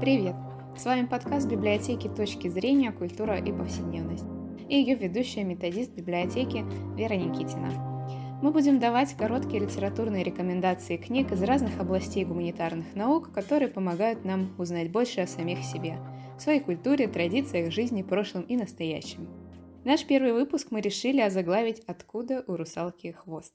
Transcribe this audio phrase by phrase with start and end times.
[0.00, 0.36] Привет!
[0.76, 2.92] С вами подкаст библиотеки «Точки зрения.
[2.92, 4.26] Культура и повседневность»
[4.68, 6.64] и ее ведущая методист библиотеки
[6.96, 7.72] Вера Никитина.
[8.40, 14.54] Мы будем давать короткие литературные рекомендации книг из разных областей гуманитарных наук, которые помогают нам
[14.56, 15.98] узнать больше о самих себе,
[16.38, 19.26] своей культуре, традициях, жизни, прошлом и настоящем.
[19.84, 23.54] Наш первый выпуск мы решили озаглавить «Откуда у русалки хвост?».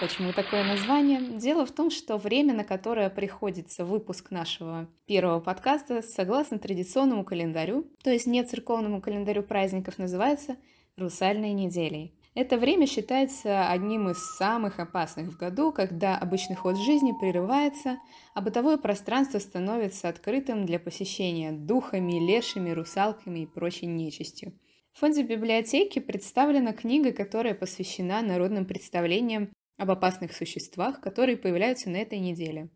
[0.00, 1.20] Почему такое название?
[1.38, 7.86] Дело в том, что время, на которое приходится выпуск нашего первого подкаста, согласно традиционному календарю,
[8.02, 10.56] то есть не церковному календарю праздников, называется
[10.96, 12.18] «Русальной неделей».
[12.34, 17.98] Это время считается одним из самых опасных в году, когда обычный ход жизни прерывается,
[18.34, 24.52] а бытовое пространство становится открытым для посещения духами, лешими, русалками и прочей нечистью.
[24.94, 31.96] В фонде библиотеки представлена книга, которая посвящена народным представлениям об опасных существах, которые появляются на
[31.96, 32.68] этой неделе.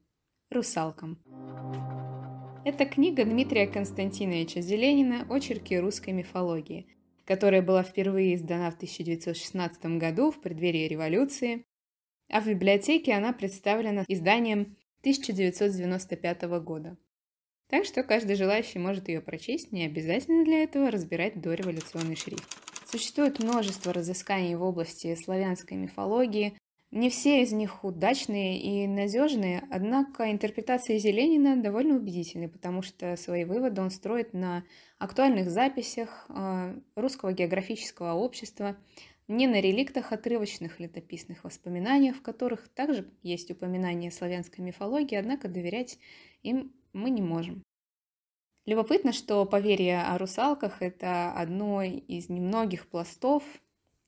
[0.51, 1.23] Русалкам.
[2.65, 6.89] Это книга Дмитрия Константиновича Зеленина «Очерки русской мифологии»,
[7.25, 11.65] которая была впервые издана в 1916 году в преддверии революции,
[12.29, 16.99] а в библиотеке она представлена изданием 1995 года.
[17.69, 22.47] Так что каждый желающий может ее прочесть, не обязательно для этого разбирать дореволюционный шрифт.
[22.91, 26.57] Существует множество разысканий в области славянской мифологии,
[26.91, 33.45] не все из них удачные и надежные, однако интерпретация Зеленина довольно убедительны, потому что свои
[33.45, 34.65] выводы он строит на
[34.99, 38.75] актуальных записях э, Русского географического общества,
[39.29, 45.99] не на реликтах отрывочных летописных воспоминаниях, в которых также есть упоминания славянской мифологии, однако доверять
[46.43, 47.63] им мы не можем.
[48.67, 53.43] Любопытно, что поверье о русалках– это одно из немногих пластов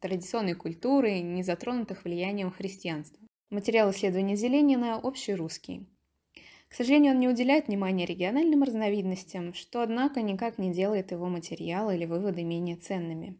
[0.01, 3.27] традиционной культуры, не затронутых влиянием христианства.
[3.51, 5.87] Материал исследования Зеленина общерусский.
[6.69, 11.91] К сожалению, он не уделяет внимания региональным разновидностям, что, однако, никак не делает его материал
[11.91, 13.37] или выводы менее ценными.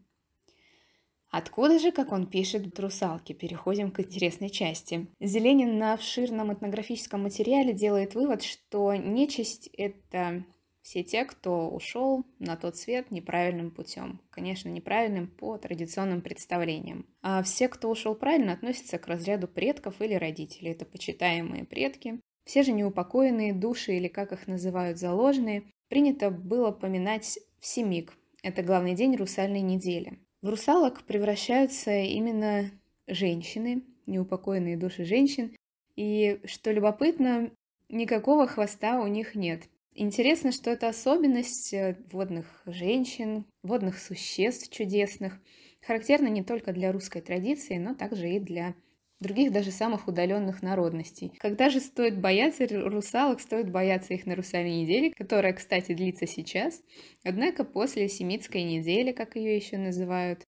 [1.31, 3.31] Откуда же, как он пишет, русалки?
[3.31, 5.07] Переходим к интересной части.
[5.21, 10.43] Зеленин на обширном этнографическом материале делает вывод, что нечисть– это
[10.81, 14.19] все те, кто ушел на тот свет неправильным путем.
[14.29, 17.05] Конечно, неправильным по традиционным представлениям.
[17.21, 20.71] А все, кто ушел правильно, относятся к разряду предков или родителей.
[20.71, 22.19] Это почитаемые предки.
[22.43, 28.13] Все же неупокоенные души, или как их называют, заложенные, принято было поминать в Семик.
[28.43, 30.19] Это главный день русальной недели.
[30.41, 32.71] В русалок превращаются именно
[33.07, 35.55] женщины, неупокоенные души женщин.
[35.95, 37.51] И, что любопытно,
[37.89, 39.63] никакого хвоста у них нет.
[39.93, 45.37] Интересно, что это особенность э, водных женщин, водных существ чудесных,
[45.85, 48.73] характерна не только для русской традиции, но также и для
[49.21, 51.31] других даже самых удаленных народностей.
[51.37, 56.81] Когда же стоит бояться русалок, стоит бояться их на русальной неделе, которая, кстати, длится сейчас.
[57.23, 60.43] Однако после семитской недели, как ее еще называют,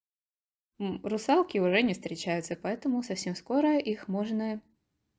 [0.78, 4.60] русалки уже не встречаются, поэтому совсем скоро их можно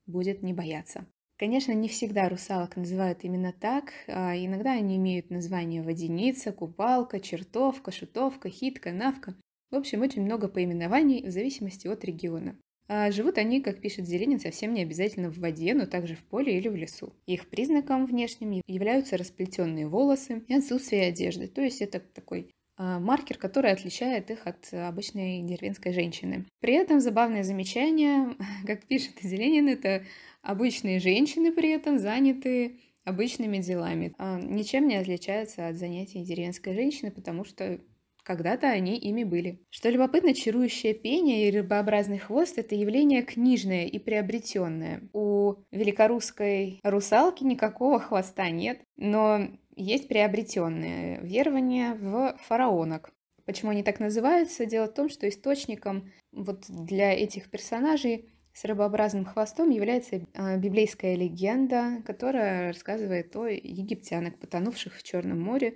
[0.06, 1.08] будет не бояться.
[1.38, 3.92] Конечно, не всегда русалок называют именно так.
[4.08, 9.36] А иногда они имеют название водяница, купалка, чертовка, шутовка, хитка, навка.
[9.72, 12.58] В общем, очень много поименований в зависимости от региона.
[12.88, 16.58] А живут они, как пишет Зеленин, совсем не обязательно в воде, но также в поле
[16.58, 17.14] или в лесу.
[17.26, 21.48] Их признаком внешним являются расплетенные волосы и отсутствие одежды.
[21.48, 26.46] То есть это такой а, маркер, который отличает их от обычной деревенской женщины.
[26.60, 28.36] При этом забавное замечание,
[28.68, 30.04] как пишет Зеленин, это
[30.46, 34.14] Обычные женщины при этом заняты обычными делами.
[34.20, 37.80] А, ничем не отличаются от занятий деревенской женщины, потому что
[38.26, 39.62] когда-то они ими были.
[39.70, 45.02] Что любопытно, чарующее пение и рыбообразный хвост– это явление книжное и приобретенное.
[45.14, 53.12] У великорусской русалки никакого хвоста нет, но есть приобретенное верование в фараонок.
[53.46, 54.66] Почему они так называются?
[54.66, 61.16] Дело в том, что источником вот для этих персонажей с рыбообразным хвостом является а, библейская
[61.16, 65.76] легенда, которая рассказывает о египтянах, потонувших в Черном море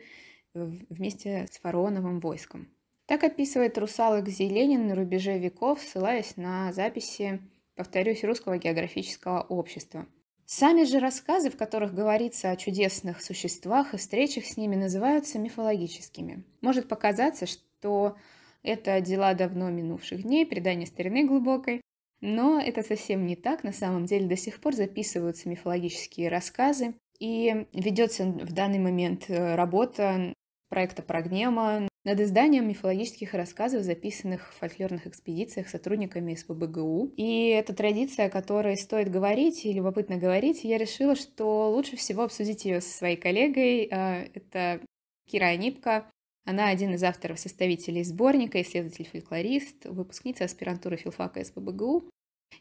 [0.66, 2.68] вместе с фараоновым войском.
[3.06, 7.42] Так описывает русалок Зеленин на рубеже веков, ссылаясь на записи,
[7.76, 10.06] повторюсь, Русского географического общества.
[10.46, 16.44] Сами же рассказы, в которых говорится о чудесных существах и встречах с ними, называются мифологическими.
[16.62, 18.16] Может показаться, что
[18.64, 21.82] это дела давно минувших дней, предание старины глубокой,
[22.22, 23.64] но это совсем не так.
[23.64, 29.56] На самом деле до сих пор записываются мифологические рассказы, и ведется в данный момент э,
[29.56, 30.34] работа
[30.70, 37.14] проекта Прогнема над изданием мифологических рассказов, записанных в фольклорных экспедициях сотрудниками СПБГУ.
[37.18, 42.24] И эта традиция, о которой стоит говорить и любопытно говорить, я решила, что лучше всего
[42.24, 43.90] обсудить ее со своей коллегой.
[43.92, 44.82] А, это
[45.30, 46.10] Кира Анипка.
[46.46, 52.10] Она один из авторов-составителей сборника, исследователь-фольклорист, выпускница аспирантуры филфака СПБГУ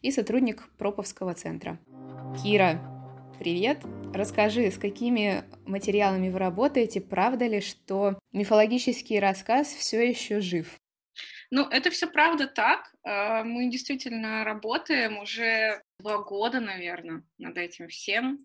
[0.01, 1.79] и сотрудник Проповского центра.
[2.43, 2.98] Кира,
[3.39, 3.79] привет!
[4.13, 6.99] Расскажи, с какими материалами вы работаете?
[6.99, 10.77] Правда ли, что мифологический рассказ все еще жив?
[11.49, 12.93] Ну, это все правда так.
[13.03, 18.39] А, мы действительно работаем уже два года, наверное, над этим всем.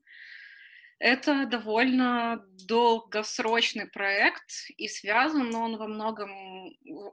[1.00, 6.30] Это довольно долгосрочный проект, и связан он во многом,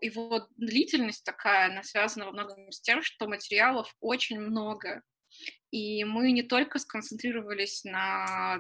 [0.02, 5.02] его длительность такая, она связана во многом с тем, что материалов очень много.
[5.72, 8.60] И мы не только сконцентрировались на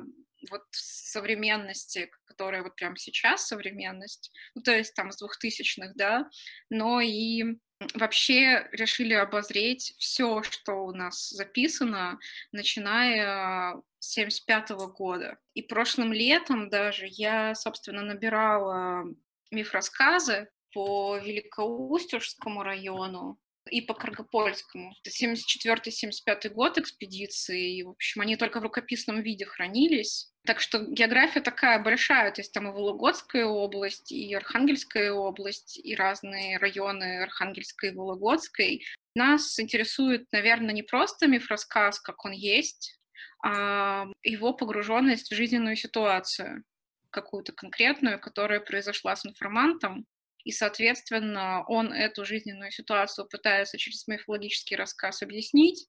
[0.50, 6.30] вот современности, которая вот прямо сейчас современность, ну, то есть там с двухтысячных, да,
[6.70, 7.58] но и
[7.94, 12.20] вообще решили обозреть все, что у нас записано,
[12.52, 15.38] начиная с 75 года.
[15.54, 19.06] И прошлым летом даже я, собственно, набирала
[19.52, 23.40] миф-рассказы по Великоустюжскому району,
[23.70, 24.94] и по Каргопольскому.
[25.04, 30.32] Это 74-75 год экспедиции, и, в общем, они только в рукописном виде хранились.
[30.46, 35.96] Так что география такая большая, то есть там и Вологодская область, и Архангельская область, и
[35.96, 38.84] разные районы Архангельской и Вологодской.
[39.14, 43.00] Нас интересует, наверное, не просто миф-рассказ, как он есть,
[43.44, 46.64] а его погруженность в жизненную ситуацию
[47.12, 50.06] какую-то конкретную, которая произошла с информантом,
[50.44, 55.88] и, соответственно, он эту жизненную ситуацию пытается через мифологический рассказ объяснить.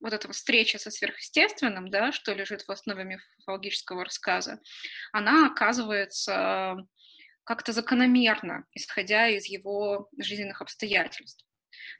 [0.00, 4.60] Вот эта встреча со сверхъестественным, да, что лежит в основе мифологического рассказа,
[5.12, 6.76] она оказывается
[7.44, 11.44] как-то закономерно, исходя из его жизненных обстоятельств.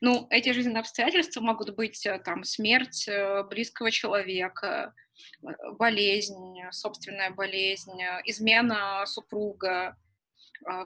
[0.01, 4.95] Ну, эти жизненные обстоятельства могут быть э, там смерть э, близкого человека,
[5.43, 9.97] э, болезнь, собственная болезнь, измена супруга,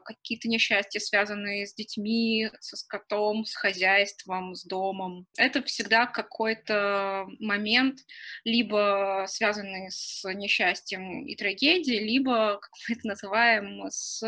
[0.04, 5.26] какие-то несчастья, связанные с детьми, со скотом, с хозяйством, с домом.
[5.36, 8.00] Это всегда какой-то момент,
[8.44, 14.22] либо связанный с несчастьем и трагедией, либо, как мы это называем, с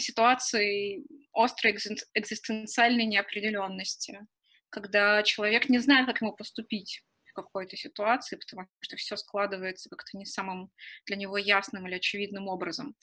[0.00, 1.04] ситуацией
[1.34, 1.76] острой
[2.14, 4.20] экзистенциальной неопределенности,
[4.70, 7.02] когда человек не знает, как ему поступить
[7.34, 10.70] какой-то ситуации, потому что все складывается как-то не самым
[11.06, 12.94] для него ясным или очевидным образом.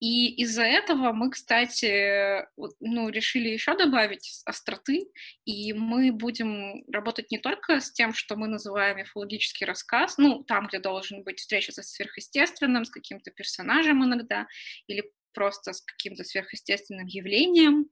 [0.00, 2.46] И из-за этого мы, кстати,
[2.80, 5.06] ну, решили еще добавить остроты,
[5.44, 10.68] и мы будем работать не только с тем, что мы называем мифологический рассказ, ну, там,
[10.68, 14.46] где должен быть встреча со сверхъестественным, с каким-то персонажем иногда,
[14.86, 17.86] или просто с каким-то сверхъестественным явлением,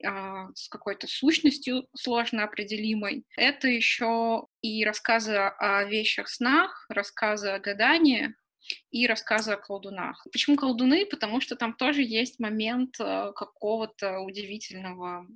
[0.00, 3.24] с какой-то сущностью сложно определимой.
[3.36, 8.34] Это еще и рассказы о вещах снах, рассказы о гадании,
[8.90, 10.26] и рассказы о колдунах.
[10.32, 11.06] Почему колдуны?
[11.06, 15.26] Потому что там тоже есть момент э, какого-то удивительного,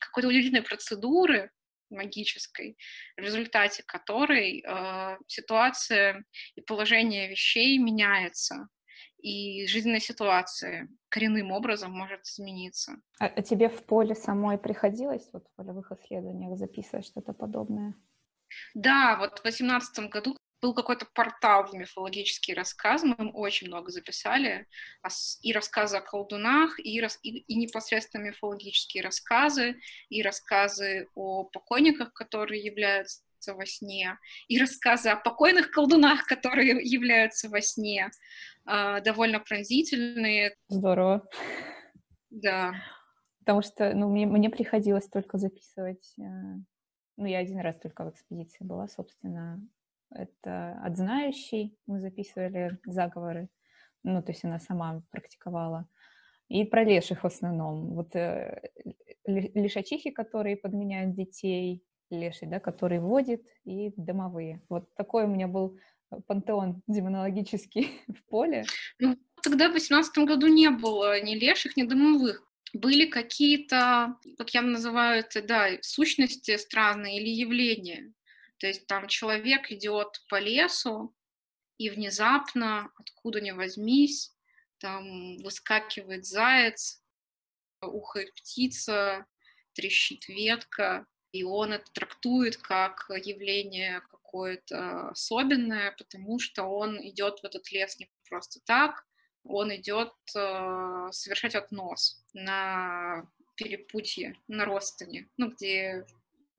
[0.00, 1.50] какой-то удивительной процедуры
[1.90, 2.76] магической,
[3.16, 8.68] в результате которой э, ситуация и положение вещей меняется
[9.20, 12.96] и жизненная ситуация коренным образом может измениться.
[13.18, 17.94] А, а тебе в поле самой приходилось вот в полевых исследованиях записывать что-то подобное?
[18.74, 23.90] Да, вот в 2018 году был какой-то портал в мифологические рассказы, мы им очень много
[23.90, 24.66] записали,
[25.42, 29.76] и рассказы о колдунах, и, рас, и, и непосредственно мифологические рассказы,
[30.08, 34.18] и рассказы о покойниках, которые являются во сне,
[34.48, 38.10] и рассказы о покойных колдунах, которые являются во сне.
[38.64, 40.54] А, довольно пронзительные.
[40.68, 41.26] Здорово.
[42.30, 42.74] Да.
[43.40, 46.22] Потому что, ну, мне, мне приходилось только записывать, э,
[47.16, 49.66] ну, я один раз только в экспедиции была, собственно,
[50.10, 53.48] это от знающей мы записывали заговоры,
[54.02, 55.88] ну, то есть она сама практиковала,
[56.48, 57.94] и про леших в основном.
[57.94, 58.70] Вот э,
[59.26, 64.62] лишачихи, которые подменяют детей, леший, да, который водит, и домовые.
[64.68, 65.78] Вот такой у меня был
[66.26, 68.64] пантеон демонологический в поле?
[68.98, 72.42] Ну, тогда в 18 году не было ни леших, ни домовых.
[72.74, 78.12] Были какие-то, как я называю это, да, сущности странные или явления.
[78.58, 81.14] То есть там человек идет по лесу,
[81.78, 84.34] и внезапно, откуда ни возьмись,
[84.78, 87.00] там выскакивает заяц,
[87.80, 89.26] ухает птица,
[89.74, 97.44] трещит ветка, и он это трактует как явление какое-то особенное, потому что он идет в
[97.44, 99.06] этот лес не просто так,
[99.44, 106.06] он идет э, совершать относ на перепутье, на Ростане, ну, где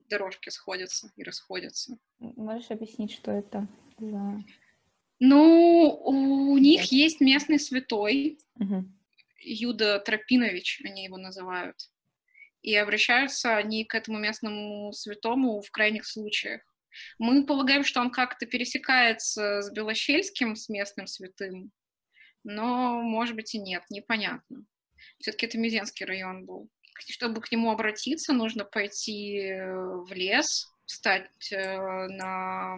[0.09, 1.97] дорожки сходятся и расходятся.
[2.19, 4.43] Можешь объяснить, что это за...
[5.19, 8.85] Ну, у них есть местный святой, угу.
[9.41, 11.89] Юда Тропинович, они его называют.
[12.61, 16.61] И обращаются они к этому местному святому в крайних случаях.
[17.17, 21.71] Мы полагаем, что он как-то пересекается с Белощельским, с местным святым,
[22.43, 24.65] но, может быть, и нет, непонятно.
[25.19, 26.69] Все-таки это Мизенский район был.
[27.07, 32.77] Чтобы к нему обратиться, нужно пойти э, в лес, встать э, на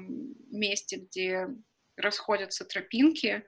[0.51, 1.47] месте, где
[1.95, 3.43] расходятся тропинки,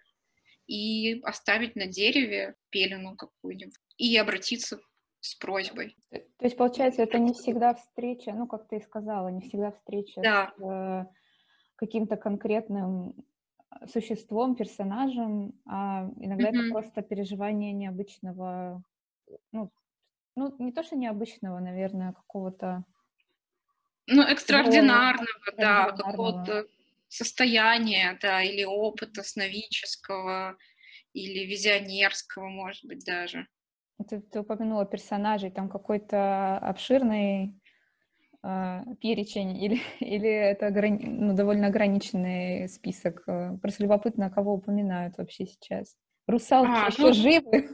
[0.65, 4.79] и оставить на дереве пелену какую-нибудь, и обратиться
[5.23, 5.95] с просьбой.
[6.11, 10.21] То есть, получается, это не всегда встреча, ну, как ты и сказала, не всегда встреча
[10.21, 10.53] да.
[10.57, 11.05] с э,
[11.77, 13.15] каким-то конкретным
[13.91, 16.59] существом, персонажем, а иногда mm-hmm.
[16.65, 18.83] это просто переживание необычного,
[19.53, 19.71] ну,
[20.35, 22.83] ну, не то, что необычного, наверное, какого-то...
[24.07, 26.67] Ну, экстраординарного, да, какого-то
[27.07, 30.57] состояния, да, или опыта сновидческого,
[31.13, 33.47] или визионерского, может быть, даже.
[34.03, 37.59] Ты, ты упомянула персонажей, там какой-то обширный
[38.43, 41.05] э, перечень или, или это ограни...
[41.05, 43.23] ну, довольно ограниченный список?
[43.27, 45.95] Э, просто любопытно, кого упоминают вообще сейчас.
[46.27, 47.69] Русалки а, еще ну, живы?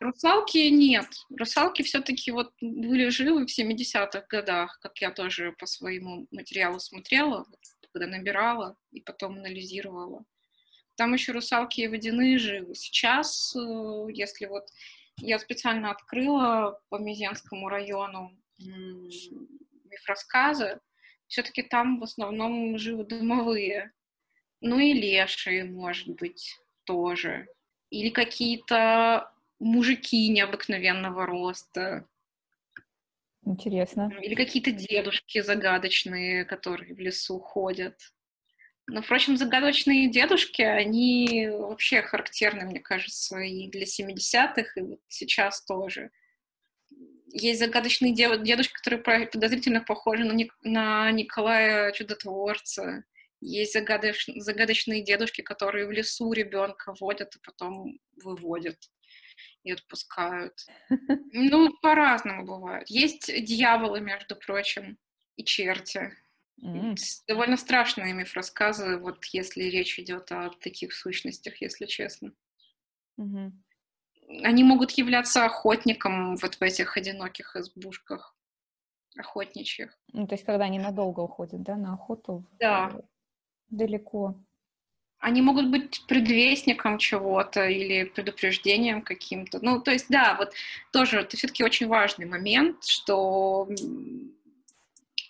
[0.00, 1.06] Русалки нет.
[1.36, 7.46] Русалки все-таки вот были живы в 70-х годах, как я тоже по своему материалу смотрела,
[7.92, 10.24] когда набирала и потом анализировала.
[10.96, 12.74] Там еще русалки и водяные живы.
[12.74, 14.64] Сейчас, э, если вот
[15.18, 18.36] я специально открыла по Мизенскому району
[19.84, 20.80] мифрассказы,
[21.26, 23.92] все-таки там в основном живы домовые.
[24.60, 27.48] Ну и лешие, может быть, тоже.
[27.90, 32.08] Или какие-то мужики необыкновенного роста.
[33.44, 34.12] Интересно.
[34.20, 37.94] Или какие-то дедушки загадочные, которые в лесу ходят.
[38.90, 45.62] Но, впрочем, загадочные дедушки, они вообще характерны, мне кажется, и для 70-х, и вот сейчас
[45.64, 46.10] тоже.
[47.30, 53.04] Есть загадочные дедушки, которые подозрительно похожи на, Ник- на Николая Чудотворца.
[53.42, 58.78] Есть загадоч- загадочные дедушки, которые в лесу ребенка водят и потом выводят
[59.64, 60.54] и отпускают.
[61.32, 62.88] Ну, по-разному бывает.
[62.88, 64.98] Есть дьяволы, между прочим,
[65.36, 66.12] и черти.
[66.62, 66.96] Mm.
[67.26, 72.32] Довольно страшные миф-рассказы, вот если речь идет о таких сущностях, если честно.
[73.20, 73.52] Mm-hmm.
[74.42, 78.36] Они могут являться охотником вот в этих одиноких избушках
[79.16, 79.96] охотничьих.
[80.12, 82.44] Ну, то есть, когда они надолго уходят, да, на охоту?
[82.58, 83.00] Да.
[83.70, 84.36] Далеко.
[85.18, 89.58] Они могут быть предвестником чего-то или предупреждением каким-то.
[89.60, 90.52] Ну, то есть, да, вот
[90.92, 93.68] тоже это все-таки очень важный момент, что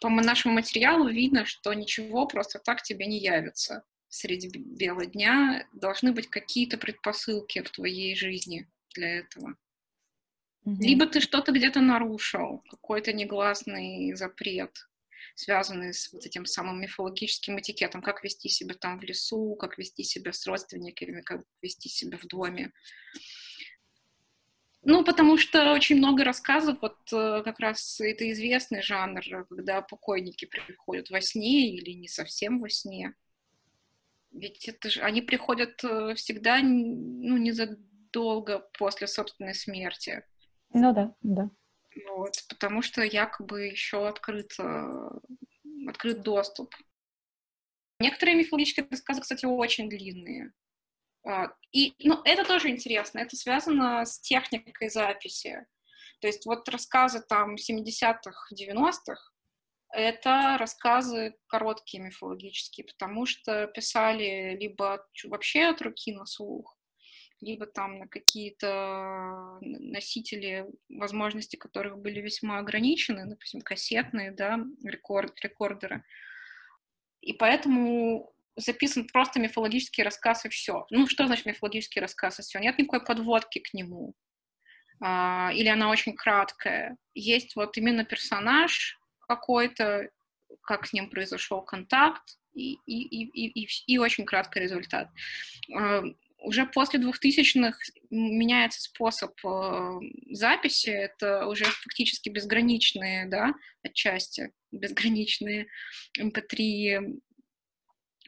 [0.01, 5.67] по нашему материалу видно, что ничего просто так тебе не явится среди бела дня.
[5.73, 9.57] Должны быть какие-то предпосылки в твоей жизни для этого.
[10.65, 10.77] Mm-hmm.
[10.81, 14.77] Либо ты что-то где-то нарушил, какой-то негласный запрет,
[15.35, 20.03] связанный с вот этим самым мифологическим этикетом, как вести себя там в лесу, как вести
[20.03, 22.73] себя с родственниками, как вести себя в доме.
[24.83, 30.45] Ну, потому что очень много рассказов, вот э, как раз это известный жанр, когда покойники
[30.45, 33.15] приходят во сне или не совсем во сне.
[34.31, 40.25] Ведь это же, они приходят э, всегда, ну, незадолго после собственной смерти.
[40.73, 41.51] Ну да, да.
[42.15, 44.53] Вот, потому что якобы еще открыт,
[45.89, 46.75] открыт доступ.
[47.99, 50.53] Некоторые мифологические рассказы, кстати, очень длинные.
[51.29, 55.67] А, и ну, это тоже интересно, это связано с техникой записи.
[56.21, 59.33] То есть вот рассказы там 70-х, 90-х,
[59.91, 66.79] это рассказы короткие мифологические, потому что писали либо вообще от руки на слух,
[67.41, 76.05] либо там на какие-то носители, возможности которых были весьма ограничены, допустим, кассетные, да, рекорд, рекордеры.
[77.21, 80.87] И поэтому записан просто мифологический рассказ и все.
[80.91, 82.59] Ну, что значит мифологический рассказ и все?
[82.59, 84.15] Нет никакой подводки к нему.
[85.01, 86.97] А, или она очень краткая.
[87.15, 90.11] Есть вот именно персонаж какой-то,
[90.63, 95.09] как с ним произошел контакт, и, и, и, и, и очень краткий результат.
[95.75, 96.03] А,
[96.41, 97.79] уже после 2000-х
[98.11, 100.01] меняется способ э,
[100.31, 105.67] записи, это уже фактически безграничные, да, отчасти безграничные
[106.19, 107.21] MP3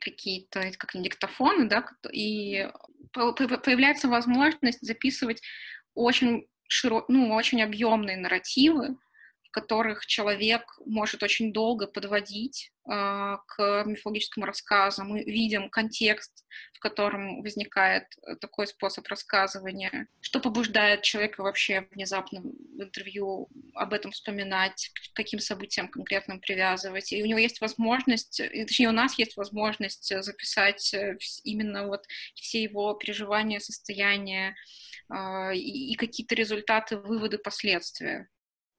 [0.00, 2.69] какие-то, как диктофоны, да, и
[3.12, 5.42] появляется возможность записывать
[5.95, 7.04] очень широ...
[7.09, 8.97] ну, очень объемные нарративы,
[9.50, 15.04] которых человек может очень долго подводить э, к мифологическому рассказу.
[15.04, 22.40] Мы видим контекст, в котором возникает э, такой способ рассказывания, что побуждает человека вообще внезапно
[22.42, 27.12] в интервью об этом вспоминать, к каким событиям конкретным привязывать.
[27.12, 32.04] И у него есть возможность, точнее, у нас есть возможность записать э, именно вот
[32.35, 34.54] все его переживания, состояния
[35.52, 38.28] и, и какие-то результаты, выводы, последствия.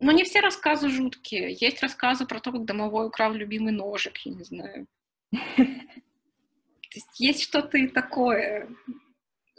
[0.02, 1.54] Но не все рассказы жуткие.
[1.54, 4.88] Есть рассказы про то, как домовой украл любимый ножик, я не знаю.
[6.94, 8.68] Есть есть что-то и такое.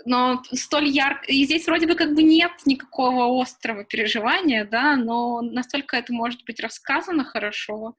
[0.04, 1.26] Но столь ярко...
[1.30, 6.44] И здесь вроде бы как бы нет никакого острого переживания, да, но настолько это может
[6.44, 7.96] быть рассказано хорошо,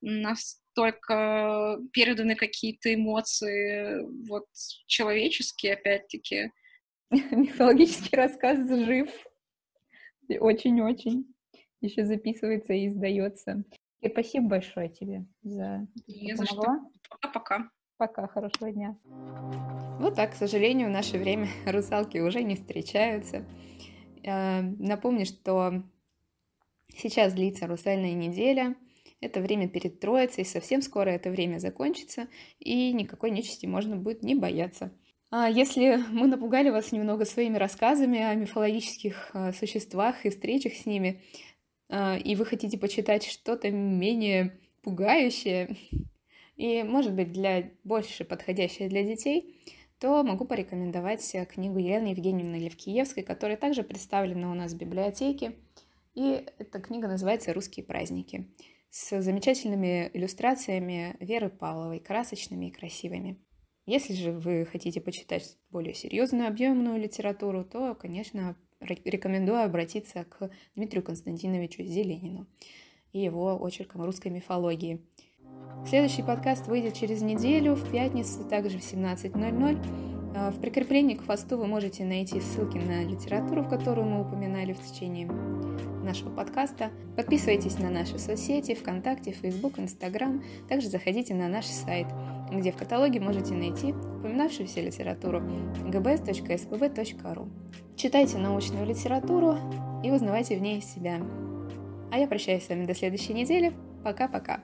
[0.00, 4.46] настолько переданы какие-то эмоции, вот,
[4.86, 6.50] человеческие, опять-таки.
[7.10, 9.10] Мифологический рассказ жив.
[10.40, 11.33] Очень-очень
[11.84, 13.64] еще записывается и издается.
[14.00, 16.64] И спасибо большое тебе за Не за что.
[17.08, 17.70] Пока-пока.
[17.96, 18.98] Пока, хорошего дня.
[20.00, 23.44] Вот так, к сожалению, в наше время русалки уже не встречаются.
[24.24, 25.84] Э, напомню, что
[26.96, 28.74] сейчас длится русальная неделя.
[29.20, 34.34] Это время перед Троицей, совсем скоро это время закончится, и никакой нечисти можно будет не
[34.34, 34.92] бояться.
[35.30, 40.86] А если мы напугали вас немного своими рассказами о мифологических э, существах и встречах с
[40.86, 41.22] ними,
[41.90, 45.76] и вы хотите почитать что-то менее пугающее
[46.56, 49.60] и, может быть, для больше подходящее для детей,
[49.98, 55.56] то могу порекомендовать книгу Елены Евгеньевны Левкиевской, которая также представлена у нас в библиотеке.
[56.14, 58.48] И эта книга называется «Русские праздники»
[58.90, 63.42] с замечательными иллюстрациями Веры Павловой, красочными и красивыми.
[63.86, 71.02] Если же вы хотите почитать более серьезную, объемную литературу, то, конечно, рекомендую обратиться к Дмитрию
[71.02, 72.46] Константиновичу Зеленину
[73.12, 75.00] и его очеркам русской мифологии.
[75.86, 80.34] Следующий подкаст выйдет через неделю, в пятницу, также в 17.00.
[80.36, 84.72] А, в прикреплении к фасту вы можете найти ссылки на литературу, в которую мы упоминали
[84.72, 85.28] в течение
[86.02, 86.90] нашего подкаста.
[87.16, 90.42] Подписывайтесь на наши соцсети ВКонтакте, Facebook, Instagram.
[90.68, 92.06] Также заходите на наш сайт,
[92.60, 95.40] где в каталоге можете найти упоминавшуюся литературу
[95.86, 97.48] gbs.spb.ru.
[97.96, 99.56] Читайте научную литературу
[100.02, 101.20] и узнавайте в ней себя.
[102.10, 103.72] А я прощаюсь с вами до следующей недели.
[104.02, 104.60] Пока-пока.